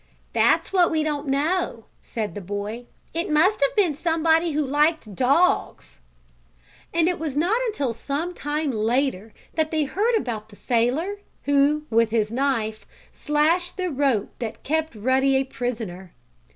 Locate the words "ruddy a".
14.95-15.43